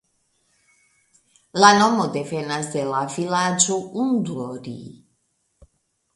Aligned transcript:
La 1.63 1.69
nomo 1.81 2.07
devenas 2.15 2.71
de 2.77 2.87
la 2.95 3.03
vilaĝo 3.19 3.79
Undori. 4.07 4.77